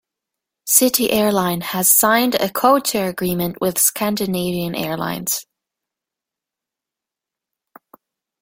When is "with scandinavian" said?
3.61-4.73